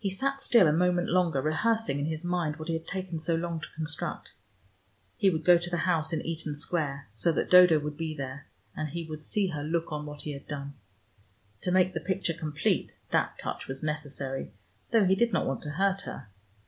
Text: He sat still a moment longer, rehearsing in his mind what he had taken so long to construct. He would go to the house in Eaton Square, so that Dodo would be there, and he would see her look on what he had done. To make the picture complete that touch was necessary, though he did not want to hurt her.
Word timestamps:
He 0.00 0.10
sat 0.10 0.42
still 0.42 0.66
a 0.66 0.72
moment 0.72 1.08
longer, 1.10 1.40
rehearsing 1.40 2.00
in 2.00 2.06
his 2.06 2.24
mind 2.24 2.56
what 2.56 2.66
he 2.66 2.74
had 2.74 2.88
taken 2.88 3.20
so 3.20 3.36
long 3.36 3.60
to 3.60 3.68
construct. 3.76 4.32
He 5.16 5.30
would 5.30 5.44
go 5.44 5.58
to 5.58 5.70
the 5.70 5.76
house 5.86 6.12
in 6.12 6.20
Eaton 6.26 6.56
Square, 6.56 7.06
so 7.12 7.30
that 7.30 7.52
Dodo 7.52 7.78
would 7.78 7.96
be 7.96 8.16
there, 8.16 8.48
and 8.74 8.88
he 8.88 9.04
would 9.04 9.22
see 9.22 9.46
her 9.50 9.62
look 9.62 9.92
on 9.92 10.06
what 10.06 10.22
he 10.22 10.32
had 10.32 10.48
done. 10.48 10.74
To 11.60 11.70
make 11.70 11.94
the 11.94 12.00
picture 12.00 12.34
complete 12.34 12.96
that 13.12 13.38
touch 13.38 13.68
was 13.68 13.80
necessary, 13.80 14.52
though 14.90 15.04
he 15.04 15.14
did 15.14 15.32
not 15.32 15.46
want 15.46 15.62
to 15.62 15.70
hurt 15.70 16.00
her. 16.00 16.30